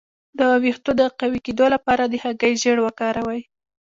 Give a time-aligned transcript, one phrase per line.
[0.37, 3.41] د ویښتو د قوي کیدو لپاره د هګۍ ژیړ وکاروئ